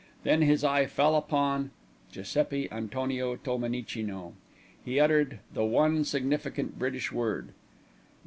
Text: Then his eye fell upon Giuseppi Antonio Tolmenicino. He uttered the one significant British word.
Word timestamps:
Then 0.23 0.41
his 0.41 0.63
eye 0.63 0.87
fell 0.87 1.15
upon 1.15 1.69
Giuseppi 2.11 2.67
Antonio 2.71 3.35
Tolmenicino. 3.35 4.33
He 4.83 4.99
uttered 4.99 5.37
the 5.53 5.63
one 5.63 6.05
significant 6.05 6.79
British 6.79 7.11
word. 7.11 7.49